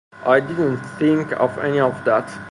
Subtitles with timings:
[0.25, 2.27] I didn't think of any of that.